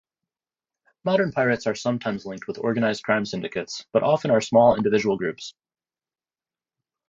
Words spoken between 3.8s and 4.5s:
but often are